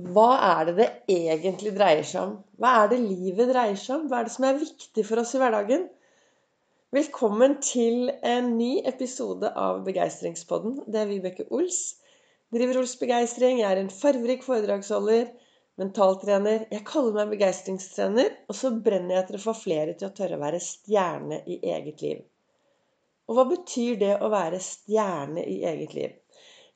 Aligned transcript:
Hva 0.00 0.28
er 0.46 0.68
det 0.68 0.74
det 0.78 0.88
egentlig 1.12 1.72
dreier 1.76 2.04
seg 2.06 2.20
om? 2.22 2.36
Hva 2.60 2.70
er 2.82 2.92
det 2.92 3.00
livet 3.02 3.50
dreier 3.50 3.76
seg 3.76 3.98
om? 3.98 4.04
Hva 4.08 4.20
er 4.20 4.28
det 4.28 4.32
som 4.32 4.46
er 4.48 4.60
viktig 4.60 5.04
for 5.04 5.20
oss 5.20 5.34
i 5.36 5.40
hverdagen? 5.42 5.82
Velkommen 6.96 7.58
til 7.64 8.08
en 8.26 8.48
ny 8.56 8.70
episode 8.88 9.50
av 9.64 9.82
Begeistringspodden. 9.84 10.78
Det 10.86 11.02
er 11.02 11.10
Vibeke 11.10 11.46
Ols. 11.52 11.80
Driver 12.54 12.80
Ols 12.80 12.96
Begeistring. 13.02 13.60
Jeg 13.60 13.68
er 13.68 13.82
en 13.82 13.92
farverik 13.92 14.46
foredragsholder, 14.46 15.28
mentaltrener. 15.82 16.64
Jeg 16.72 16.86
kaller 16.88 17.18
meg 17.20 17.34
begeistringstrener, 17.36 18.32
og 18.48 18.56
så 18.56 18.72
brenner 18.72 19.18
jeg 19.18 19.26
etter 19.26 19.40
å 19.40 19.44
få 19.44 19.56
flere 19.66 19.98
til 19.98 20.08
å 20.08 20.14
tørre 20.16 20.40
å 20.40 20.44
være 20.46 20.62
stjerne 20.64 21.42
i 21.44 21.60
eget 21.74 22.06
liv. 22.06 22.24
Og 23.28 23.36
hva 23.36 23.44
betyr 23.52 24.00
det 24.00 24.16
å 24.16 24.32
være 24.32 24.62
stjerne 24.64 25.44
i 25.44 25.60
eget 25.74 25.98
liv? 25.98 26.16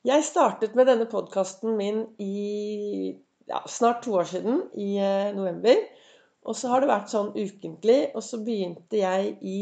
Jeg 0.04 0.20
startet 0.26 0.74
med 0.76 0.84
denne 0.90 1.06
podkasten 1.08 1.78
min 1.78 2.02
i 2.20 3.14
ja, 3.48 3.62
snart 3.64 4.02
to 4.04 4.12
år 4.18 4.26
siden, 4.28 4.58
i 4.76 4.98
eh, 5.00 5.30
november. 5.32 5.78
Og 6.44 6.58
så 6.58 6.68
har 6.68 6.84
det 6.84 6.90
vært 6.90 7.08
sånn 7.08 7.30
ukentlig. 7.32 8.10
Og 8.12 8.20
så 8.26 8.42
begynte 8.44 9.00
jeg 9.00 9.30
i, 9.40 9.60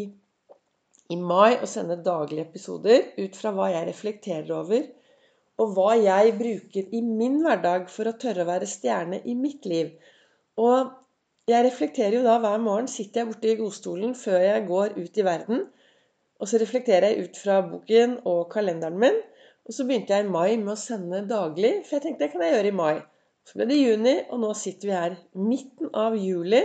i 1.15 1.18
mai 1.20 1.60
å 1.62 1.68
sende 1.70 2.01
daglige 2.02 2.48
episoder 2.48 3.12
ut 3.23 3.38
fra 3.38 3.55
hva 3.55 3.70
jeg 3.70 3.87
reflekterer 3.92 4.51
over, 4.56 4.88
og 5.62 5.77
hva 5.77 5.92
jeg 6.01 6.34
bruker 6.41 6.90
i 6.90 7.04
min 7.06 7.38
hverdag 7.45 7.87
for 7.93 8.10
å 8.10 8.16
tørre 8.18 8.43
å 8.43 8.51
være 8.51 8.66
stjerne 8.66 9.23
i 9.23 9.38
mitt 9.38 9.68
liv. 9.70 9.95
Og 10.59 10.90
jeg 11.52 11.68
reflekterer 11.68 12.18
jo 12.18 12.27
da 12.27 12.40
hver 12.43 12.59
morgen. 12.66 12.90
Sitter 12.90 13.23
jeg 13.23 13.30
borte 13.30 13.52
i 13.52 13.60
godstolen 13.62 14.18
før 14.18 14.43
jeg 14.43 14.66
går 14.66 14.98
ut 14.98 15.23
i 15.23 15.30
verden. 15.30 15.68
Og 16.43 16.51
så 16.51 16.59
reflekterer 16.59 17.12
jeg 17.12 17.29
ut 17.29 17.45
fra 17.45 17.62
boken 17.62 18.24
og 18.27 18.48
kalenderen 18.51 18.98
min. 18.98 19.23
Og 19.69 19.75
så 19.77 19.87
begynte 19.87 20.15
jeg 20.15 20.27
i 20.27 20.33
mai 20.33 20.57
med 20.59 20.75
å 20.75 20.80
sende 20.80 21.23
daglig, 21.30 21.73
for 21.87 21.97
jeg 21.97 22.05
tenkte 22.07 22.25
det 22.25 22.33
kan 22.33 22.45
jeg 22.45 22.57
gjøre 22.57 22.71
i 22.73 22.79
mai. 22.79 22.95
Så 23.47 23.59
ble 23.59 23.66
det 23.71 23.79
juni, 23.79 24.15
og 24.30 24.41
nå 24.43 24.52
sitter 24.59 24.88
vi 24.88 24.97
her 24.97 25.19
midten 25.38 25.91
av 25.98 26.16
juli. 26.19 26.62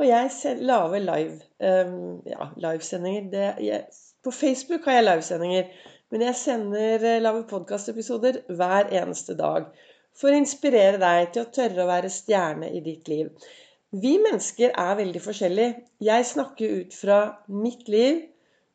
Og 0.00 0.06
jeg 0.06 0.56
lager 0.64 1.02
live, 1.04 1.38
um, 1.60 2.20
ja, 2.28 2.48
livesendinger. 2.56 3.88
på 4.24 4.30
Facebook 4.30 4.84
har 4.84 5.00
jeg 5.00 5.08
livesendinger. 5.08 5.72
Men 6.10 6.24
jeg 6.26 6.34
sender, 6.34 7.04
eh, 7.06 7.22
lager 7.22 7.46
podkastepisoder 7.48 8.40
hver 8.48 8.90
eneste 8.90 9.36
dag. 9.38 9.68
For 10.16 10.30
å 10.30 10.40
inspirere 10.40 10.98
deg 10.98 11.32
til 11.32 11.44
å 11.44 11.50
tørre 11.54 11.84
å 11.84 11.90
være 11.90 12.10
stjerne 12.10 12.70
i 12.74 12.80
ditt 12.80 13.08
liv. 13.08 13.30
Vi 13.92 14.18
mennesker 14.18 14.74
er 14.78 14.96
veldig 14.98 15.22
forskjellige. 15.22 15.76
Jeg 16.00 16.26
snakker 16.26 16.74
ut 16.80 16.94
fra 16.94 17.20
mitt 17.48 17.88
liv 17.88 18.24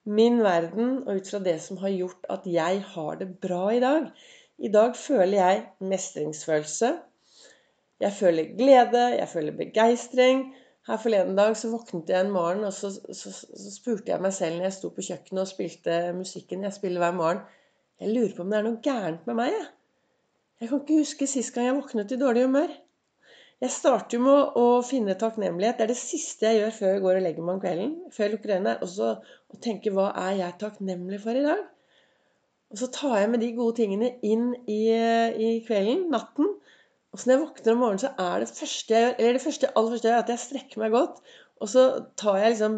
min 0.06 0.42
verden 0.44 1.00
og 1.04 1.18
ut 1.20 1.30
fra 1.32 1.42
det 1.44 1.58
som 1.64 1.80
har 1.82 1.94
gjort 1.94 2.28
at 2.30 2.46
jeg 2.50 2.82
har 2.94 3.18
det 3.20 3.30
bra 3.42 3.70
i 3.74 3.82
dag. 3.82 4.12
I 4.58 4.72
dag 4.72 4.96
føler 4.96 5.38
jeg 5.38 5.64
mestringsfølelse. 5.82 6.92
Jeg 8.00 8.14
føler 8.14 8.54
glede, 8.58 9.04
jeg 9.18 9.28
føler 9.32 9.58
begeistring. 9.58 10.46
Her 10.88 10.98
forleden 11.02 11.36
dag 11.36 11.56
så 11.58 11.72
våknet 11.72 12.10
jeg 12.10 12.22
en 12.22 12.32
morgen, 12.32 12.64
og 12.64 12.74
så, 12.74 12.92
så, 12.92 13.32
så, 13.34 13.72
spurte 13.74 14.12
jeg 14.12 14.22
meg 14.22 14.34
selv 14.36 14.60
når 14.60 14.68
jeg 14.68 14.76
sto 14.76 14.92
på 14.94 15.06
kjøkkenet 15.08 15.42
og 15.42 15.50
spilte 15.50 15.96
musikken 16.14 16.68
jeg 16.68 16.76
spiller 16.76 17.02
hver 17.02 17.16
morgen 17.18 17.42
Jeg 18.00 18.12
lurer 18.12 18.36
på 18.36 18.44
om 18.44 18.52
det 18.52 18.60
er 18.60 18.66
noe 18.68 18.84
gærent 18.84 19.26
med 19.26 19.40
meg, 19.40 19.54
jeg. 19.56 19.68
Jeg 20.62 20.70
kan 20.70 20.82
ikke 20.84 21.00
huske 21.00 21.28
sist 21.28 21.54
gang 21.56 21.70
jeg 21.70 21.78
våknet 21.80 22.12
i 22.12 22.20
dårlig 22.20 22.44
humør. 22.46 22.76
Jeg 23.64 23.72
starter 23.72 24.20
med 24.20 24.58
å 24.60 24.66
finne 24.84 25.16
takknemlighet. 25.20 25.78
Det 25.78 25.86
er 25.86 25.92
det 25.94 26.00
siste 26.00 26.50
jeg 26.50 26.60
gjør 26.60 26.74
før 26.76 26.92
jeg 26.92 27.04
går 27.06 27.20
og 27.20 27.24
legger 27.24 27.46
meg 27.46 27.54
om 27.56 27.62
kvelden. 27.64 27.94
Før 28.12 28.26
jeg 28.26 28.34
lukker 28.34 28.54
øynene. 28.58 28.74
Og 28.84 28.92
så 28.92 29.14
å 29.16 29.60
tenke 29.64 29.94
hva 29.96 30.10
er 30.26 30.34
jeg 30.42 30.58
takknemlig 30.62 31.22
for 31.24 31.40
i 31.40 31.46
dag? 31.46 31.62
Og 32.74 32.82
så 32.82 32.90
tar 32.92 33.16
jeg 33.22 33.32
med 33.32 33.44
de 33.46 33.54
gode 33.56 33.78
tingene 33.78 34.12
inn 34.28 34.50
i, 34.68 34.82
i 34.92 35.50
kvelden, 35.64 36.10
natten. 36.12 36.52
Og 37.16 37.22
så 37.22 37.30
når 37.30 37.36
jeg 37.38 37.44
våkner 37.46 37.72
om 37.72 37.82
morgenen, 37.86 38.04
så 38.04 38.12
er 38.20 38.44
det 38.44 38.52
første 38.52 38.96
jeg 38.96 39.06
gjør, 39.06 39.16
eller 39.16 39.38
det 39.38 39.44
første, 39.46 39.72
aller 39.72 39.94
første 39.94 40.10
jeg 40.10 40.16
gjør, 40.16 40.26
at 40.26 40.34
jeg 40.34 40.44
strekker 40.44 40.82
meg 40.84 40.96
godt. 40.98 41.22
Og 41.64 41.72
så 41.72 41.86
tar 42.20 42.42
jeg 42.42 42.56
liksom 42.58 42.76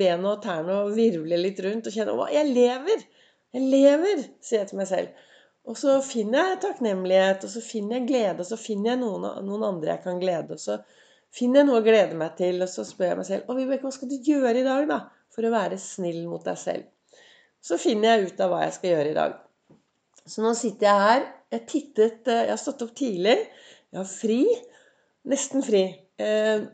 bena 0.00 0.32
og 0.32 0.42
tærne 0.42 0.80
og 0.82 0.96
virvler 0.96 1.38
litt 1.44 1.62
rundt 1.62 1.86
og 1.86 1.94
kjenner 1.94 2.24
at 2.26 2.34
jeg 2.34 2.50
lever! 2.50 3.06
Jeg 3.54 3.64
lever, 3.72 4.24
sier 4.44 4.64
jeg 4.64 4.72
til 4.72 4.80
meg 4.80 4.90
selv. 4.90 5.27
Og 5.68 5.76
så 5.76 5.98
finner 6.04 6.52
jeg 6.52 6.60
takknemlighet, 6.62 7.44
og 7.44 7.52
så 7.52 7.60
finner 7.64 7.98
jeg 7.98 8.08
glede, 8.08 8.40
og 8.40 8.48
så 8.48 8.56
finner 8.60 8.94
jeg 8.94 9.00
noen, 9.02 9.26
noen 9.44 9.66
andre 9.68 9.94
jeg 9.94 10.04
kan 10.04 10.20
glede. 10.22 10.56
Og 10.56 10.62
så 10.62 10.78
finner 11.34 11.62
jeg 11.62 11.68
noe 11.68 11.80
å 11.82 11.84
glede 11.84 12.16
meg 12.18 12.38
til, 12.38 12.62
og 12.64 12.70
så 12.72 12.86
spør 12.88 13.10
jeg 13.10 13.18
meg 13.18 13.28
selv 13.28 13.50
Å, 13.50 13.56
Vibeke, 13.58 13.84
hva 13.84 13.92
skal 13.94 14.12
du 14.12 14.16
gjøre 14.16 14.54
i 14.62 14.64
dag, 14.66 14.86
da? 14.88 15.00
For 15.34 15.44
å 15.44 15.52
være 15.52 15.80
snill 15.82 16.22
mot 16.30 16.46
deg 16.46 16.56
selv. 16.60 16.88
Så 17.64 17.76
finner 17.80 18.14
jeg 18.14 18.30
ut 18.30 18.40
av 18.40 18.52
hva 18.52 18.62
jeg 18.64 18.78
skal 18.78 18.94
gjøre 18.94 19.12
i 19.12 19.18
dag. 19.18 19.36
Så 20.28 20.44
nå 20.44 20.54
sitter 20.56 20.88
jeg 20.88 21.04
her. 21.04 21.28
Jeg, 21.52 21.64
tittet, 21.68 22.28
eh, 22.28 22.44
jeg 22.46 22.52
har 22.52 22.60
stått 22.60 22.84
opp 22.84 22.94
tidlig. 22.96 23.36
Jeg 23.92 24.00
har 24.00 24.08
fri. 24.08 24.42
Nesten 25.28 25.64
fri. 25.64 25.82
Eh, 26.20 26.66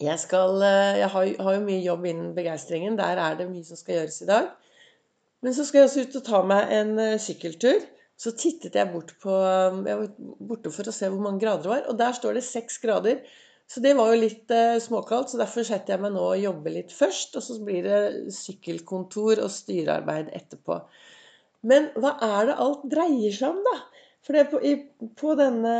jeg, 0.00 0.18
skal, 0.22 0.56
eh, 0.66 1.00
jeg 1.02 1.10
har, 1.12 1.54
jo 1.56 1.62
mye 1.66 1.82
jobb 1.82 2.06
innen 2.10 2.34
begeistringen. 2.36 2.98
Der 2.98 3.20
er 3.22 3.38
det 3.38 3.50
mye 3.50 3.66
som 3.66 3.78
skal 3.78 4.00
gjøres 4.00 4.20
i 4.24 4.30
dag. 4.30 4.50
Men 5.40 5.56
så 5.56 5.64
skal 5.64 5.80
jeg 5.80 5.88
også 5.88 6.04
ut 6.04 6.18
og 6.20 6.26
ta 6.26 6.42
meg 6.46 6.72
en 6.76 6.94
sykkeltur. 7.22 7.84
Så 8.20 8.34
tittet 8.36 8.74
jeg 8.76 8.90
bort 8.92 9.14
på 9.22 9.32
Jeg 9.32 9.96
var 9.96 10.08
borte 10.50 10.72
for 10.74 10.90
å 10.90 10.92
se 10.92 11.08
hvor 11.08 11.22
mange 11.24 11.40
grader 11.40 11.64
det 11.64 11.70
var, 11.72 11.86
og 11.88 11.96
der 12.00 12.16
står 12.16 12.36
det 12.36 12.44
seks 12.44 12.76
grader. 12.82 13.22
Så 13.70 13.80
det 13.84 13.92
var 13.94 14.10
jo 14.10 14.18
litt 14.18 14.50
eh, 14.50 14.80
småkaldt, 14.82 15.30
så 15.30 15.38
derfor 15.38 15.62
setter 15.66 15.94
jeg 15.94 16.02
meg 16.02 16.10
nå 16.16 16.24
og 16.32 16.42
jobber 16.42 16.74
litt 16.74 16.90
først. 16.92 17.36
Og 17.38 17.44
så 17.46 17.58
blir 17.62 17.86
det 17.86 18.32
sykkelkontor 18.34 19.44
og 19.44 19.52
styrearbeid 19.54 20.32
etterpå. 20.34 20.80
Men 21.70 21.86
hva 22.00 22.16
er 22.26 22.50
det 22.50 22.58
alt 22.64 22.82
dreier 22.90 23.36
seg 23.36 23.54
om, 23.54 23.62
da? 23.62 23.76
For 24.26 24.50
på, 24.50 24.60
på, 25.16 25.36
denne, 25.38 25.76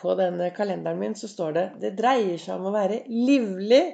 på 0.00 0.16
denne 0.18 0.48
kalenderen 0.56 0.98
min 1.02 1.14
så 1.18 1.28
står 1.30 1.54
det 1.54 1.66
det 1.84 1.92
dreier 2.00 2.40
seg 2.40 2.56
om 2.56 2.70
å 2.70 2.74
være 2.74 3.04
livlig 3.12 3.84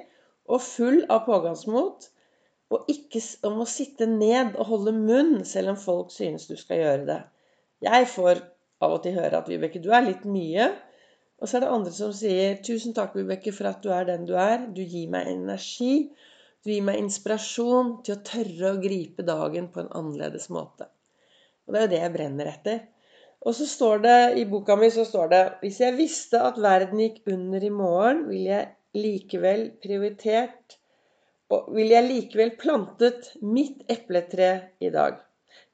og 0.47 0.63
full 0.63 1.03
av 1.11 1.25
pågangsmot 1.27 2.07
og 2.75 2.91
ikke 2.91 3.21
om 3.47 3.61
å 3.63 3.69
sitte 3.69 4.07
ned 4.09 4.57
og 4.59 4.69
holde 4.71 4.93
munn 4.95 5.39
selv 5.47 5.73
om 5.73 5.79
folk 5.79 6.11
synes 6.13 6.47
du 6.49 6.55
skal 6.59 6.81
gjøre 6.81 7.07
det. 7.09 7.21
Jeg 7.85 8.07
får 8.11 8.41
av 8.85 8.97
og 8.97 9.03
til 9.03 9.15
høre 9.15 9.39
at 9.39 9.49
'Vibeke, 9.49 9.81
du 9.83 9.91
er 9.95 10.05
litt 10.05 10.25
mye'. 10.27 10.71
Og 11.39 11.49
så 11.49 11.57
er 11.57 11.65
det 11.65 11.73
andre 11.75 11.91
som 11.95 12.13
sier 12.15 12.57
'Tusen 12.63 12.95
takk, 12.97 13.15
Vibeke, 13.15 13.53
for 13.55 13.69
at 13.71 13.83
du 13.83 13.91
er 13.91 14.07
den 14.07 14.25
du 14.25 14.33
er'. 14.39 14.67
Du 14.73 14.81
gir 14.81 15.09
meg 15.11 15.29
energi. 15.31 16.09
Du 16.65 16.71
gir 16.71 16.81
meg 16.81 16.99
inspirasjon 16.99 17.91
til 18.03 18.15
å 18.15 18.23
tørre 18.31 18.71
å 18.73 18.81
gripe 18.81 19.23
dagen 19.23 19.67
på 19.73 19.83
en 19.83 19.91
annerledes 19.99 20.49
måte. 20.49 20.87
Og 21.65 21.73
det 21.73 21.79
er 21.79 21.85
jo 21.85 21.93
det 21.93 22.01
jeg 22.01 22.13
brenner 22.15 22.51
etter. 22.51 22.79
Og 23.45 23.53
så 23.53 23.67
står 23.69 24.01
det 24.05 24.19
i 24.41 24.45
boka 24.49 24.75
mi 24.79 24.89
så 24.89 25.05
står 25.05 25.27
det 25.33 25.43
Hvis 25.61 25.79
jeg 25.83 25.97
visste 25.99 26.41
at 26.41 26.57
verden 26.61 27.03
gikk 27.03 27.21
under 27.29 27.63
i 27.63 27.69
morgen, 27.69 28.25
ville 28.29 28.49
jeg 28.49 28.71
likevel 28.95 29.67
prioritert 29.83 30.79
og 31.53 31.69
vil 31.75 31.91
jeg 31.93 32.07
likevel 32.07 32.55
plantet 32.57 33.29
mitt 33.45 33.83
epletre 33.91 34.49
i 34.81 34.89
dag. 34.93 35.19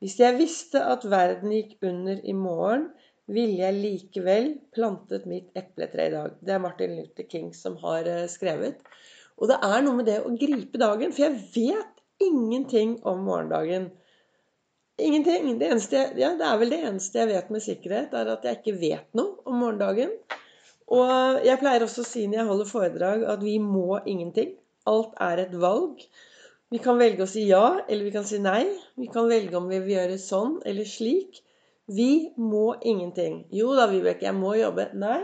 Hvis 0.02 0.18
jeg 0.20 0.38
visste 0.40 0.82
at 0.84 1.06
verden 1.08 1.54
gikk 1.54 1.78
under 1.86 2.20
i 2.28 2.34
morgen, 2.36 2.90
ville 3.32 3.62
jeg 3.62 3.78
likevel 3.78 4.50
plantet 4.76 5.28
mitt 5.30 5.56
epletre 5.58 6.10
i 6.10 6.14
dag. 6.14 6.36
Det 6.42 6.56
er 6.56 6.64
Martin 6.64 6.98
Luther 6.98 7.28
King 7.30 7.52
som 7.56 7.78
har 7.84 8.10
eh, 8.10 8.28
skrevet. 8.30 8.82
Og 9.40 9.50
det 9.50 9.58
er 9.64 9.80
noe 9.86 10.00
med 10.02 10.10
det 10.10 10.20
å 10.22 10.34
gripe 10.38 10.82
dagen, 10.82 11.14
for 11.16 11.26
jeg 11.28 11.40
vet 11.56 12.02
ingenting 12.22 12.98
om 13.08 13.24
morgendagen. 13.26 13.90
Ingenting. 15.02 15.56
Det, 15.58 15.70
eneste, 15.72 16.04
ja, 16.20 16.34
det 16.38 16.46
er 16.46 16.60
vel 16.62 16.74
det 16.74 16.82
eneste 16.90 17.24
jeg 17.24 17.32
vet 17.32 17.54
med 17.54 17.66
sikkerhet, 17.66 18.14
er 18.14 18.34
at 18.36 18.46
jeg 18.46 18.60
ikke 18.60 18.78
vet 18.82 19.18
noe 19.18 19.40
om 19.48 19.62
morgendagen. 19.64 20.12
Og 20.92 21.46
jeg 21.48 21.62
pleier 21.62 21.86
også 21.86 22.04
å 22.04 22.10
si 22.10 22.28
når 22.28 22.42
jeg 22.42 22.50
holder 22.52 22.70
foredrag, 22.70 23.26
at 23.34 23.42
vi 23.46 23.56
må 23.64 24.02
ingenting. 24.04 24.58
Alt 24.90 25.14
er 25.22 25.44
et 25.44 25.56
valg. 25.62 26.02
Vi 26.72 26.80
kan 26.82 26.98
velge 27.02 27.26
å 27.26 27.30
si 27.30 27.44
ja, 27.50 27.82
eller 27.88 28.08
vi 28.08 28.14
kan 28.16 28.26
si 28.28 28.40
nei. 28.42 28.64
Vi 28.98 29.10
kan 29.12 29.28
velge 29.30 29.58
om 29.60 29.68
vi 29.70 29.82
vil 29.84 29.98
gjøre 29.98 30.18
sånn 30.22 30.60
eller 30.66 30.88
slik. 30.88 31.42
Vi 31.92 32.32
må 32.40 32.78
ingenting. 32.88 33.42
Jo 33.52 33.76
da, 33.76 33.90
Vibeke, 33.92 34.26
jeg 34.30 34.38
må 34.38 34.56
jobbe. 34.56 34.88
Nei. 34.98 35.20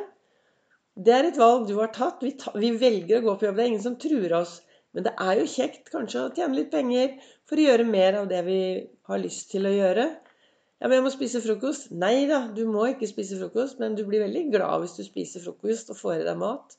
Det 0.97 1.14
er 1.14 1.29
et 1.29 1.40
valg 1.40 1.67
du 1.70 1.76
har 1.78 1.93
tatt. 1.96 2.23
Vi, 2.26 2.34
ta, 2.41 2.52
vi 2.58 2.73
velger 2.76 3.22
å 3.22 3.26
gå 3.29 3.35
på 3.37 3.47
jobb. 3.47 3.58
Det 3.58 3.64
er 3.64 3.72
ingen 3.72 3.85
som 3.85 3.97
truer 4.02 4.34
oss. 4.41 4.58
Men 4.96 5.05
det 5.05 5.14
er 5.23 5.40
jo 5.40 5.49
kjekt 5.52 5.91
kanskje 5.93 6.23
å 6.26 6.31
tjene 6.35 6.58
litt 6.58 6.72
penger 6.73 7.16
for 7.47 7.59
å 7.59 7.67
gjøre 7.67 7.85
mer 7.87 8.17
av 8.23 8.31
det 8.31 8.40
vi 8.47 8.61
har 9.08 9.22
lyst 9.22 9.52
til 9.53 9.70
å 9.70 9.73
gjøre. 9.76 10.08
Ja, 10.78 10.90
men 10.90 10.99
jeg 10.99 11.05
må 11.05 11.11
spise 11.14 11.41
frokost. 11.41 11.91
Nei 11.93 12.26
da, 12.29 12.43
du 12.53 12.64
må 12.70 12.90
ikke 12.91 13.09
spise 13.09 13.37
frokost, 13.40 13.79
men 13.81 13.96
du 13.97 14.03
blir 14.09 14.26
veldig 14.26 14.43
glad 14.53 14.84
hvis 14.84 14.97
du 14.97 15.03
spiser 15.05 15.46
frokost 15.46 15.93
og 15.93 15.99
får 16.02 16.20
i 16.20 16.28
deg 16.28 16.41
mat. 16.41 16.76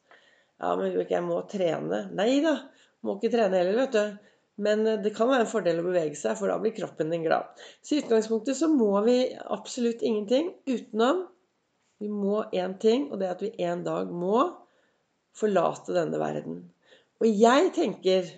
Ja, 0.59 0.75
men 0.79 0.95
jeg 0.97 1.23
må 1.23 1.43
trene. 1.51 2.05
Nei 2.19 2.41
da, 2.43 2.57
må 3.07 3.19
ikke 3.19 3.31
trene 3.35 3.61
heller, 3.61 3.79
vet 3.85 3.95
du. 3.95 4.29
Men 4.59 4.87
eh, 4.87 5.01
det 5.03 5.15
kan 5.17 5.31
være 5.31 5.47
en 5.47 5.51
fordel 5.51 5.83
å 5.83 5.87
bevege 5.87 6.19
seg, 6.19 6.35
for 6.39 6.51
da 6.51 6.59
blir 6.63 6.75
kroppen 6.77 7.13
din 7.15 7.27
glad. 7.27 7.51
Så 7.83 7.95
i 7.95 8.01
utgangspunktet 8.03 8.59
så 8.59 8.71
må 8.73 8.91
vi 9.07 9.21
absolutt 9.55 10.03
ingenting 10.03 10.55
utenom 10.69 11.27
Vi 11.99 12.07
må 12.07 12.45
én 12.55 12.77
ting, 12.79 13.09
og 13.11 13.19
det 13.19 13.27
er 13.27 13.33
at 13.35 13.41
vi 13.43 13.67
en 13.67 13.81
dag 13.83 14.11
må 14.15 14.45
forlate 15.39 15.97
denne 15.97 16.19
verden. 16.21 16.61
Og 17.19 17.27
jeg 17.27 17.73
tenker 17.75 18.29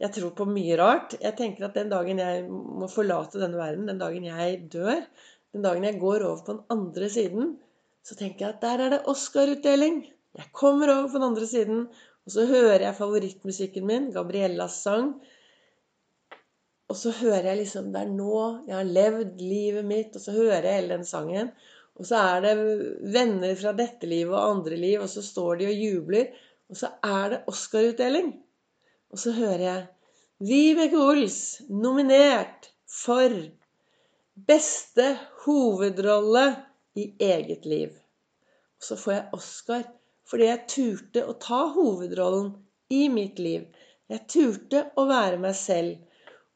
Jeg 0.00 0.14
tror 0.16 0.30
på 0.32 0.46
mye 0.48 0.78
rart. 0.80 1.12
Jeg 1.20 1.36
tenker 1.36 1.66
at 1.66 1.74
den 1.76 1.90
dagen 1.90 2.18
jeg 2.22 2.46
må 2.48 2.86
forlate 2.88 3.42
denne 3.42 3.58
verden, 3.60 3.84
den 3.90 4.00
dagen 4.00 4.24
jeg 4.24 4.62
dør, 4.72 5.02
den 5.52 5.66
dagen 5.66 5.84
jeg 5.84 6.00
går 6.00 6.24
over 6.24 6.40
på 6.46 6.54
den 6.54 6.62
andre 6.72 7.10
siden, 7.12 7.50
så 8.02 8.16
tenker 8.16 8.46
jeg 8.46 8.54
at 8.54 8.62
der 8.64 8.84
er 8.86 8.94
det 8.94 9.02
Oscar-utdeling. 9.12 10.00
Jeg 10.38 10.46
kommer 10.54 10.92
over 10.92 11.08
på 11.10 11.18
den 11.18 11.26
andre 11.26 11.46
siden, 11.46 11.84
og 12.26 12.34
så 12.34 12.46
hører 12.46 12.84
jeg 12.84 12.96
favorittmusikken 12.98 13.86
min, 13.86 14.10
Gabriellas 14.14 14.78
sang. 14.84 15.14
Og 16.90 16.98
så 16.98 17.12
hører 17.14 17.52
jeg 17.52 17.60
liksom 17.62 17.92
Det 17.94 18.00
er 18.02 18.10
nå 18.10 18.38
jeg 18.66 18.74
har 18.74 18.88
levd 18.98 19.42
livet 19.42 19.86
mitt. 19.86 20.16
Og 20.16 20.22
så 20.22 20.34
hører 20.34 20.66
jeg 20.66 20.80
hele 20.80 20.96
den 20.96 21.06
sangen. 21.06 21.52
Og 22.00 22.06
så 22.08 22.18
er 22.34 22.44
det 22.44 22.54
venner 23.14 23.54
fra 23.60 23.72
dette 23.76 24.08
livet 24.08 24.34
og 24.34 24.56
andre 24.56 24.78
liv, 24.80 25.00
og 25.02 25.10
så 25.12 25.22
står 25.22 25.60
de 25.60 25.68
og 25.70 25.82
jubler. 25.84 26.30
Og 26.70 26.78
så 26.80 26.92
er 27.04 27.34
det 27.34 27.42
Oscar-utdeling. 27.50 28.32
Og 29.10 29.18
så 29.18 29.34
hører 29.36 29.64
jeg 29.66 29.86
Vibeke 30.40 30.98
Ols 31.02 31.40
nominert 31.68 32.70
for 32.88 33.34
beste 34.48 35.10
hovedrolle 35.44 36.44
i 36.96 37.10
eget 37.20 37.66
liv. 37.68 37.90
Og 38.78 38.86
så 38.86 38.96
får 38.96 39.12
jeg 39.12 39.28
Oscar 39.36 39.82
fordi 40.30 40.46
jeg 40.46 40.66
turte 40.70 41.24
å 41.26 41.34
ta 41.42 41.64
hovedrollen 41.74 42.52
i 42.94 43.08
mitt 43.12 43.38
liv. 43.42 43.66
Jeg 44.10 44.26
turte 44.30 44.84
å 44.98 45.06
være 45.10 45.40
meg 45.42 45.56
selv. 45.58 45.98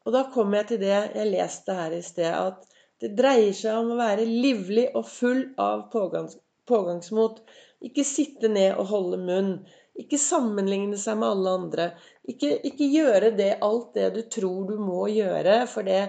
Og 0.04 0.14
da 0.14 0.24
kommer 0.34 0.60
jeg 0.60 0.70
til 0.72 0.82
det 0.84 0.94
jeg 0.94 1.30
leste 1.30 1.76
her 1.76 1.94
i 1.96 2.02
sted, 2.04 2.30
at 2.30 2.64
det 3.02 3.14
dreier 3.18 3.54
seg 3.56 3.78
om 3.78 3.94
å 3.94 4.00
være 4.00 4.26
livlig 4.28 4.88
og 4.96 5.06
full 5.08 5.46
av 5.60 5.88
pågangs, 5.92 6.36
pågangsmot. 6.68 7.40
Ikke 7.84 8.04
sitte 8.06 8.50
ned 8.52 8.76
og 8.78 8.90
holde 8.92 9.20
munn. 9.22 9.54
Ikke 10.00 10.18
sammenligne 10.18 10.98
seg 10.98 11.18
med 11.20 11.30
alle 11.30 11.54
andre. 11.60 11.88
Ikke, 12.30 12.56
ikke 12.66 12.90
gjøre 12.90 13.32
det, 13.38 13.50
alt 13.62 13.94
det 13.98 14.10
du 14.14 14.22
tror 14.36 14.68
du 14.70 14.76
må 14.80 15.06
gjøre 15.12 15.64
for 15.70 15.86
det 15.86 16.02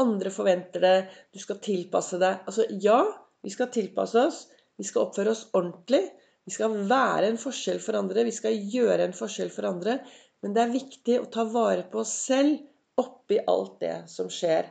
andre 0.00 0.32
forventer 0.32 0.84
det. 0.84 0.96
Du 1.32 1.40
skal 1.42 1.60
tilpasse 1.64 2.20
deg. 2.20 2.42
Altså, 2.46 2.66
ja, 2.82 3.02
vi 3.44 3.52
skal 3.52 3.70
tilpasse 3.72 4.26
oss. 4.30 4.42
Vi 4.80 4.86
skal 4.88 5.08
oppføre 5.08 5.34
oss 5.34 5.46
ordentlig. 5.56 6.06
Vi 6.48 6.54
skal 6.54 6.76
være 6.90 7.28
en 7.30 7.40
forskjell 7.40 7.80
for 7.82 7.98
andre. 7.98 8.24
Vi 8.26 8.34
skal 8.34 8.58
gjøre 8.72 9.06
en 9.06 9.16
forskjell 9.16 9.52
for 9.54 9.68
andre. 9.68 9.98
Men 10.40 10.56
det 10.56 10.62
er 10.62 10.74
viktig 10.74 11.18
å 11.20 11.28
ta 11.32 11.44
vare 11.48 11.84
på 11.90 12.00
oss 12.02 12.12
selv 12.26 13.00
oppi 13.00 13.40
alt 13.48 13.78
det 13.82 13.96
som 14.12 14.30
skjer. 14.32 14.70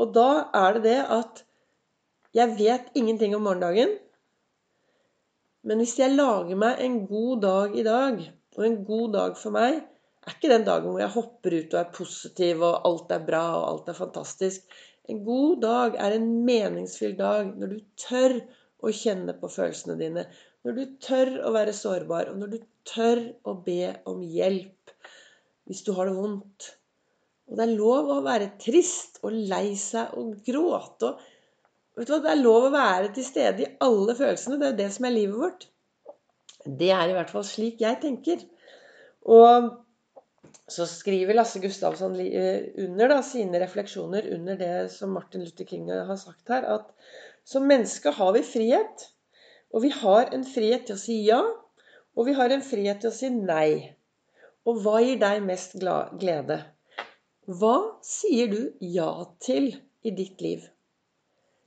Og 0.00 0.14
da 0.14 0.28
er 0.56 0.78
det 0.78 0.84
det 0.86 1.00
at 1.18 1.42
jeg 2.32 2.56
vet 2.58 2.94
ingenting 2.96 3.34
om 3.36 3.44
morgendagen. 3.44 3.92
Men 5.68 5.82
hvis 5.82 5.98
jeg 6.00 6.14
lager 6.16 6.58
meg 6.58 6.80
en 6.82 7.02
god 7.06 7.42
dag 7.44 7.74
i 7.78 7.84
dag, 7.86 8.22
og 8.56 8.64
en 8.66 8.78
god 8.86 9.12
dag 9.16 9.36
for 9.38 9.54
meg, 9.54 9.82
er 10.22 10.36
ikke 10.36 10.50
den 10.50 10.64
dagen 10.66 10.90
hvor 10.90 11.02
jeg 11.02 11.14
hopper 11.16 11.54
ut 11.58 11.74
og 11.74 11.80
er 11.80 11.92
positiv 11.94 12.62
og 12.62 12.86
alt 12.88 13.12
er 13.14 13.22
bra 13.26 13.42
og 13.58 13.68
alt 13.68 13.90
er 13.90 13.98
fantastisk. 13.98 14.64
En 15.10 15.22
god 15.26 15.62
dag 15.64 15.96
er 15.98 16.16
en 16.16 16.28
meningsfylt 16.46 17.18
dag 17.18 17.52
når 17.58 17.72
du 17.72 17.78
tør 17.98 18.36
å 18.82 18.92
kjenne 18.94 19.34
på 19.38 19.50
følelsene 19.50 19.98
dine. 19.98 20.26
Når 20.62 20.76
du 20.78 20.82
tør 21.02 21.32
å 21.42 21.52
være 21.54 21.74
sårbar, 21.74 22.30
og 22.30 22.38
når 22.38 22.52
du 22.52 22.58
tør 22.86 23.22
å 23.48 23.56
be 23.64 23.94
om 24.10 24.22
hjelp 24.22 24.94
hvis 25.66 25.82
du 25.86 25.92
har 25.96 26.08
det 26.08 26.16
vondt. 26.16 26.68
Og 27.50 27.58
det 27.58 27.66
er 27.66 27.74
lov 27.76 28.10
å 28.14 28.22
være 28.24 28.52
trist 28.62 29.20
og 29.26 29.34
lei 29.50 29.74
seg 29.78 30.14
og 30.18 30.38
gråte. 30.46 31.12
Og 31.92 32.00
vet 32.00 32.08
du 32.08 32.14
hva? 32.14 32.22
Det 32.24 32.32
er 32.32 32.42
lov 32.42 32.66
å 32.68 32.74
være 32.74 33.12
til 33.16 33.26
stede 33.26 33.64
i 33.64 33.70
alle 33.84 34.16
følelsene. 34.18 34.58
Det 34.60 34.70
er 34.70 34.80
det 34.80 34.88
som 34.94 35.06
er 35.08 35.16
livet 35.16 35.38
vårt. 35.42 35.68
Det 36.64 36.90
er 36.94 37.10
i 37.10 37.16
hvert 37.16 37.32
fall 37.32 37.46
slik 37.46 37.82
jeg 37.82 37.98
tenker. 38.02 38.44
Og 39.30 39.70
så 40.70 40.86
skriver 40.88 41.36
Lasse 41.36 41.60
Gustavsson 41.62 42.14
under 42.16 43.10
da, 43.10 43.18
sine 43.26 43.60
refleksjoner 43.62 44.30
under 44.36 44.58
det 44.58 44.72
som 44.94 45.12
Martin 45.14 45.44
Luther 45.44 45.68
King 45.68 45.90
har 45.92 46.16
sagt 46.20 46.48
her, 46.52 46.66
at 46.78 46.88
som 47.44 47.66
menneske 47.66 48.12
har 48.14 48.32
vi 48.36 48.44
frihet. 48.46 49.08
Og 49.72 49.84
vi 49.86 49.90
har 49.94 50.32
en 50.36 50.44
frihet 50.44 50.86
til 50.88 50.98
å 50.98 51.00
si 51.00 51.18
ja, 51.26 51.40
og 52.12 52.28
vi 52.28 52.36
har 52.36 52.52
en 52.52 52.64
frihet 52.64 53.00
til 53.00 53.08
å 53.08 53.16
si 53.16 53.30
nei. 53.32 53.94
Og 54.68 54.82
hva 54.84 55.00
gir 55.02 55.18
deg 55.20 55.40
mest 55.46 55.78
glede? 55.80 56.58
Hva 57.48 57.76
sier 58.06 58.52
du 58.52 58.60
ja 58.86 59.10
til 59.42 59.72
i 60.06 60.12
ditt 60.14 60.44
liv? 60.44 60.66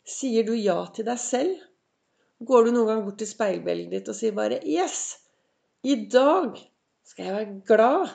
Sier 0.05 0.45
du 0.47 0.53
ja 0.55 0.77
til 0.95 1.07
deg 1.09 1.19
selv? 1.19 1.57
Går 2.45 2.67
du 2.67 2.71
noen 2.75 2.91
gang 2.91 3.01
bort 3.05 3.17
til 3.19 3.29
speilbildet 3.31 3.91
ditt 3.91 4.11
og 4.11 4.17
sier 4.17 4.35
bare 4.37 4.61
'Yes! 4.61 5.17
I 5.83 5.95
dag 6.11 6.59
skal 7.03 7.25
jeg 7.25 7.35
være 7.35 7.59
glad 7.67 8.13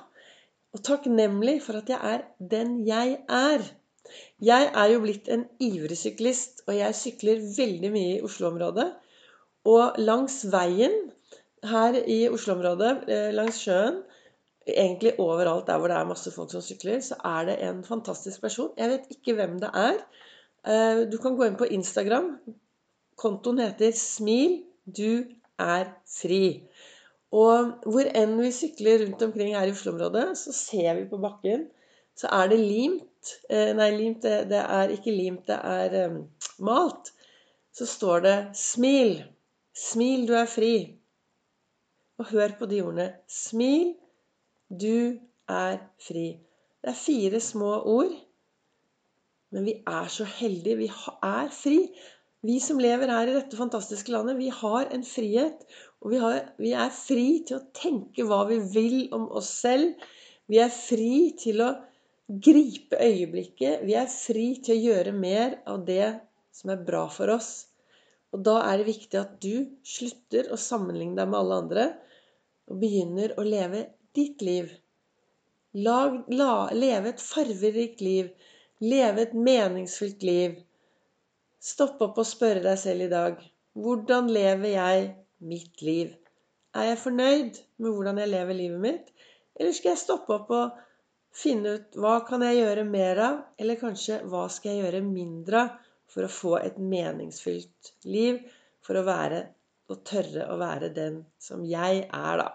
og 0.75 0.83
takknemlig 0.87 1.61
for 1.65 1.81
at 1.81 1.91
jeg 1.91 2.01
er 2.15 2.25
den 2.55 2.81
jeg 2.87 3.19
er'. 3.29 3.69
Jeg 4.41 4.71
er 4.75 4.89
jo 4.93 5.01
blitt 5.05 5.29
en 5.29 5.45
ivrig 5.61 5.99
syklist, 5.99 6.63
og 6.67 6.77
jeg 6.77 6.95
sykler 6.95 7.43
veldig 7.57 7.91
mye 7.93 8.17
i 8.17 8.23
Oslo-området. 8.27 8.89
Og 9.69 9.99
langs 10.01 10.45
veien 10.53 10.95
her 11.69 11.97
i 12.09 12.29
Oslo-området, 12.33 12.93
eh, 13.09 13.29
langs 13.37 13.61
sjøen, 13.61 14.01
egentlig 14.67 15.15
overalt 15.21 15.67
der 15.67 15.79
hvor 15.79 15.89
det 15.89 15.97
er 15.97 16.09
masse 16.09 16.31
folk 16.33 16.53
som 16.53 16.63
sykler, 16.65 17.01
så 17.01 17.19
er 17.25 17.45
det 17.49 17.57
en 17.67 17.85
fantastisk 17.85 18.41
person. 18.41 18.71
Jeg 18.79 18.89
vet 18.89 19.11
ikke 19.11 19.35
hvem 19.35 19.59
det 19.61 19.71
er. 19.75 20.01
Eh, 20.65 21.05
du 21.13 21.19
kan 21.19 21.37
gå 21.37 21.45
inn 21.45 21.59
på 21.61 21.69
Instagram. 21.69 22.39
Kontoen 23.17 23.59
heter 23.59 23.93
'Smil, 23.93 24.63
du 24.87 25.25
er 25.59 25.85
fri'. 26.09 26.63
Og 27.33 27.85
hvor 27.87 28.09
enn 28.15 28.39
vi 28.41 28.51
sykler 28.51 29.05
rundt 29.05 29.23
omkring 29.23 29.55
her 29.57 29.67
i 29.67 29.71
Oslo-området, 29.71 30.39
så 30.39 30.53
ser 30.53 30.95
vi 30.95 31.09
på 31.09 31.21
bakken, 31.21 31.69
så 32.17 32.27
er 32.33 32.49
det 32.49 32.59
limt 32.59 33.07
eh, 33.51 33.77
Nei, 33.77 33.91
limt, 33.91 34.23
det, 34.23 34.49
det 34.51 34.59
er 34.59 34.89
ikke 34.89 35.13
limt, 35.13 35.47
det 35.47 35.59
er 35.63 36.17
malt. 36.59 37.13
Så 37.73 37.87
står 37.87 38.21
det 38.21 38.39
'Smil'. 38.55 39.23
Smil, 39.77 40.27
du 40.29 40.35
er 40.35 40.49
fri. 40.51 40.75
Og 42.21 42.31
hør 42.33 42.57
på 42.59 42.69
de 42.71 42.81
ordene. 42.85 43.09
Smil, 43.31 43.95
du 44.71 45.19
er 45.49 45.79
fri. 46.03 46.27
Det 46.81 46.93
er 46.93 46.99
fire 46.99 47.41
små 47.41 47.75
ord. 47.89 48.13
Men 49.51 49.67
vi 49.67 49.77
er 49.87 50.09
så 50.13 50.25
heldige. 50.25 50.79
Vi 50.83 50.89
er 50.91 51.53
fri. 51.55 51.79
Vi 52.47 52.57
som 52.63 52.81
lever 52.81 53.11
her 53.13 53.29
i 53.29 53.37
dette 53.37 53.59
fantastiske 53.59 54.13
landet, 54.15 54.39
vi 54.39 54.49
har 54.49 54.89
en 54.95 55.05
frihet. 55.05 55.65
Og 56.01 56.15
vi, 56.15 56.21
har, 56.23 56.41
vi 56.59 56.73
er 56.73 56.93
fri 56.95 57.43
til 57.47 57.59
å 57.59 57.67
tenke 57.77 58.25
hva 58.25 58.45
vi 58.49 58.61
vil 58.73 59.01
om 59.17 59.29
oss 59.37 59.51
selv. 59.61 60.01
Vi 60.49 60.61
er 60.63 60.73
fri 60.73 61.35
til 61.41 61.61
å 61.63 61.75
gripe 62.31 62.97
øyeblikket. 62.97 63.85
Vi 63.85 63.97
er 63.99 64.09
fri 64.11 64.55
til 64.65 64.77
å 64.77 64.85
gjøre 64.89 65.17
mer 65.17 65.61
av 65.69 65.85
det 65.87 66.15
som 66.55 66.73
er 66.73 66.87
bra 66.87 67.05
for 67.13 67.33
oss. 67.35 67.70
Og 68.35 68.45
da 68.47 68.61
er 68.69 68.79
det 68.79 68.87
viktig 68.87 69.19
at 69.19 69.39
du 69.43 69.67
slutter 69.87 70.53
å 70.55 70.59
sammenligne 70.61 71.19
deg 71.19 71.31
med 71.31 71.41
alle 71.41 71.59
andre, 71.65 71.87
og 72.71 72.79
begynner 72.83 73.35
å 73.39 73.47
leve 73.47 73.83
ditt 74.15 74.43
liv. 74.47 74.71
Lag, 75.75 76.21
la, 76.31 76.69
leve 76.75 77.13
et 77.13 77.23
farverikt 77.23 78.03
liv. 78.03 78.31
Leve 78.83 79.27
et 79.27 79.35
meningsfylt 79.35 80.23
liv. 80.27 80.55
Stopp 81.61 82.01
opp 82.07 82.21
og 82.23 82.27
spørre 82.27 82.63
deg 82.65 82.79
selv 82.81 83.05
i 83.07 83.11
dag 83.11 83.43
hvordan 83.79 84.31
lever 84.33 84.73
jeg 84.73 85.03
mitt 85.51 85.83
liv? 85.85 86.15
Er 86.75 86.93
jeg 86.93 87.03
fornøyd 87.03 87.59
med 87.83 87.93
hvordan 87.93 88.19
jeg 88.23 88.33
lever 88.33 88.59
livet 88.59 88.83
mitt? 88.83 89.13
Eller 89.59 89.75
skal 89.77 89.93
jeg 89.93 90.03
stoppe 90.03 90.35
opp 90.39 90.51
og 90.55 90.81
finne 91.35 91.77
ut 91.77 91.99
hva 92.01 92.17
kan 92.27 92.43
jeg 92.47 92.63
gjøre 92.63 92.87
mer 92.89 93.23
av? 93.27 93.39
Eller 93.61 93.79
kanskje 93.79 94.23
hva 94.31 94.47
skal 94.51 94.73
jeg 94.73 94.85
gjøre 94.87 95.05
mindre 95.07 95.65
av 95.67 95.90
for 96.11 96.27
å 96.27 96.33
få 96.33 96.57
et 96.61 96.79
meningsfylt 96.79 97.95
liv? 98.09 98.41
For 98.85 98.99
å 98.99 99.07
være 99.07 99.45
og 99.91 100.03
tørre 100.07 100.47
å 100.53 100.57
være 100.61 100.93
den 100.95 101.21
som 101.43 101.65
jeg 101.67 102.05
er, 102.07 102.41
da. 102.41 102.49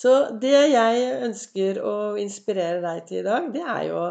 Så 0.00 0.12
det 0.40 0.54
jeg 0.72 1.08
ønsker 1.26 1.80
å 1.84 1.96
inspirere 2.20 2.80
deg 2.84 3.02
til 3.08 3.20
i 3.20 3.26
dag, 3.26 3.50
det 3.54 3.64
er 3.66 3.86
jo 3.90 4.04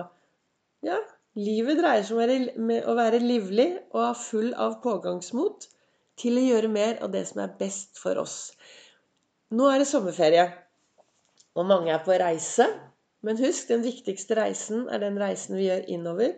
Ja, 0.85 0.95
livet 1.35 1.79
dreier 1.81 2.05
seg 2.07 2.19
om 2.55 2.69
å 2.71 2.93
være 2.95 3.19
livlig 3.19 3.71
og 3.89 4.13
full 4.15 4.53
av 4.53 4.77
pågangsmot 4.83 5.65
til 6.19 6.39
å 6.39 6.45
gjøre 6.45 6.69
mer 6.71 7.01
av 7.03 7.11
det 7.11 7.25
som 7.27 7.41
er 7.43 7.55
best 7.59 7.99
for 7.99 8.19
oss. 8.21 8.53
Nå 9.51 9.67
er 9.71 9.81
det 9.81 9.89
sommerferie, 9.89 10.45
og 11.57 11.67
mange 11.67 11.91
er 11.91 12.03
på 12.05 12.15
reise. 12.21 12.67
Men 13.25 13.39
husk, 13.41 13.67
den 13.67 13.83
viktigste 13.83 14.37
reisen 14.39 14.85
er 14.87 15.01
den 15.03 15.17
reisen 15.19 15.57
vi 15.59 15.67
gjør 15.67 15.89
innover. 15.91 16.37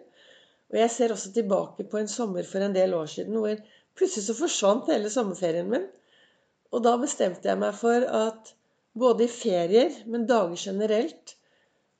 Og 0.71 0.79
jeg 0.79 0.91
ser 0.93 1.13
også 1.13 1.33
tilbake 1.35 1.85
på 1.91 1.99
en 1.99 2.09
sommer 2.11 2.47
for 2.47 2.63
en 2.63 2.75
del 2.75 2.95
år 2.95 3.09
siden 3.11 3.37
hvor 3.37 3.59
plutselig 3.97 4.25
så 4.27 4.37
forsvant 4.37 4.91
hele 4.91 5.11
sommerferien 5.11 5.69
min. 5.71 5.87
Og 6.71 6.83
da 6.85 6.95
bestemte 6.99 7.49
jeg 7.49 7.59
meg 7.59 7.75
for 7.75 8.05
at 8.07 8.53
både 8.97 9.25
i 9.27 9.31
ferier, 9.31 9.91
men 10.07 10.27
dager 10.27 10.55
generelt. 10.59 11.35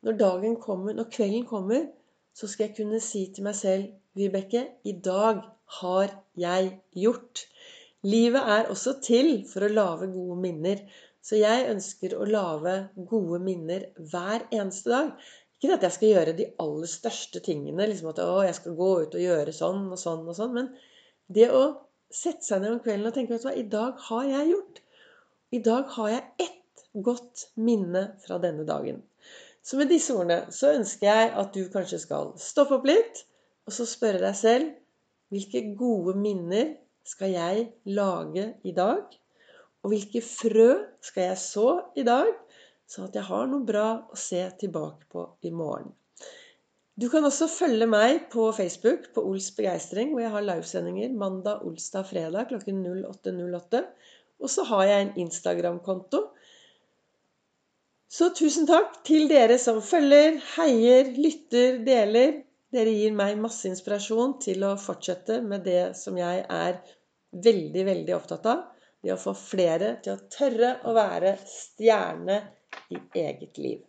Når 0.02 0.18
dagen 0.20 0.56
kommer, 0.64 0.96
når 0.96 1.12
kvelden 1.14 1.46
kommer, 1.46 1.90
så 2.34 2.48
skal 2.48 2.70
jeg 2.70 2.78
kunne 2.80 3.02
si 3.04 3.28
til 3.36 3.46
meg 3.46 3.58
selv 3.60 3.92
Vibeke, 4.16 4.66
i 4.84 4.92
dag 5.04 5.44
har 5.80 6.10
jeg 6.36 6.72
gjort. 7.00 7.46
Livet 8.04 8.42
er 8.56 8.72
også 8.72 8.98
til 9.04 9.30
for 9.48 9.64
å 9.64 9.72
lage 9.72 10.10
gode 10.12 10.40
minner. 10.42 10.82
Så 11.22 11.38
jeg 11.38 11.68
ønsker 11.70 12.16
å 12.18 12.26
lage 12.26 12.74
gode 13.08 13.40
minner 13.46 13.86
hver 14.12 14.48
eneste 14.50 14.92
dag. 14.92 15.12
Ikke 15.62 15.76
at 15.78 15.84
jeg 15.86 15.96
skal 15.96 16.14
gjøre 16.16 16.34
de 16.38 16.48
aller 16.64 16.90
største 16.90 17.42
tingene, 17.46 17.86
liksom 17.86 18.10
at 18.10 18.22
å, 18.24 18.40
jeg 18.48 18.58
skal 18.58 18.78
gå 18.78 18.90
ut 19.04 19.18
og 19.18 19.22
gjøre 19.22 19.54
sånn 19.54 19.84
og 19.94 20.00
sånn 20.02 20.24
og 20.26 20.38
sånn. 20.38 20.56
Men 20.58 20.72
det 21.30 21.52
å 21.54 21.62
sette 22.12 22.44
seg 22.46 22.64
ned 22.64 22.76
om 22.76 22.82
kvelden 22.84 23.12
og 23.12 23.16
tenke 23.16 23.36
vet 23.36 23.46
hva, 23.46 23.54
i 23.54 23.68
dag 23.70 24.02
har 24.10 24.26
jeg 24.32 24.50
gjort. 24.56 24.82
I 25.52 25.62
dag 25.64 25.94
har 25.96 26.10
jeg 26.16 26.48
ett 26.48 26.86
godt 27.06 27.46
minne 27.62 28.04
fra 28.26 28.40
denne 28.42 28.66
dagen. 28.68 29.04
Så 29.62 29.78
med 29.78 29.92
disse 29.94 30.16
ordene 30.18 30.50
så 30.56 30.74
ønsker 30.74 31.08
jeg 31.08 31.32
at 31.38 31.54
du 31.54 31.62
kanskje 31.72 32.02
skal 32.02 32.32
stoppe 32.42 32.80
opp 32.80 32.88
litt, 32.90 33.26
og 33.70 33.76
så 33.76 33.86
spørre 33.86 34.24
deg 34.24 34.38
selv 34.38 34.72
hvilke 35.32 35.62
gode 35.80 36.18
minner 36.20 36.74
skal 37.08 37.32
jeg 37.32 37.68
lage 37.88 38.48
i 38.68 38.74
dag? 38.76 39.06
Og 39.82 39.94
hvilke 39.94 40.22
frø 40.26 40.72
skal 41.02 41.30
jeg 41.30 41.38
så 41.42 41.68
i 41.98 42.04
dag, 42.06 42.28
sånn 42.92 43.08
at 43.08 43.18
jeg 43.18 43.28
har 43.30 43.50
noe 43.50 43.66
bra 43.68 43.88
å 44.12 44.20
se 44.20 44.44
tilbake 44.60 45.08
på 45.12 45.26
i 45.48 45.54
morgen? 45.56 45.94
Du 47.00 47.08
kan 47.10 47.24
også 47.26 47.48
følge 47.50 47.88
meg 47.90 48.28
på 48.34 48.50
Facebook 48.54 49.08
på 49.16 49.24
Ols 49.26 49.48
begeistring, 49.56 50.12
hvor 50.12 50.22
jeg 50.22 50.34
har 50.34 50.44
livesendinger 50.46 51.14
mandag, 51.18 51.64
olsdag, 51.66 52.06
fredag 52.10 52.52
klokken 52.52 52.84
08.08. 52.84 53.82
Og 54.44 54.52
så 54.52 54.66
har 54.68 54.84
jeg 54.90 55.06
en 55.06 55.14
Instagram-konto. 55.24 56.22
Så 58.12 58.30
tusen 58.36 58.68
takk 58.68 59.00
til 59.08 59.30
dere 59.32 59.56
som 59.62 59.80
følger, 59.82 60.42
heier, 60.58 61.14
lytter, 61.16 61.80
deler. 61.88 62.42
Dere 62.76 62.92
gir 62.92 63.16
meg 63.16 63.40
masse 63.40 63.70
inspirasjon 63.72 64.36
til 64.44 64.66
å 64.68 64.76
fortsette 64.80 65.40
med 65.46 65.64
det 65.68 65.94
som 66.00 66.20
jeg 66.20 66.44
er 66.44 66.82
veldig, 67.32 67.86
veldig 67.88 68.18
opptatt 68.18 68.50
av. 68.52 68.66
Det 69.02 69.16
å 69.16 69.22
få 69.22 69.34
flere 69.38 69.96
til 70.04 70.18
å 70.18 70.26
tørre 70.30 70.76
å 70.86 70.94
være 70.96 71.38
stjerne 71.48 72.42
i 72.90 72.98
eget 73.16 73.58
liv. 73.58 73.82